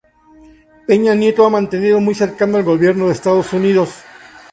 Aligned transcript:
Peña 0.87 1.13
Nieto 1.21 1.45
ha 1.45 1.51
mantenido 1.51 1.99
muy 1.99 2.15
cercano 2.15 2.57
al 2.57 2.63
gobierno 2.63 3.05
de 3.05 3.11
Estados 3.13 3.53
Unidos. 3.53 4.01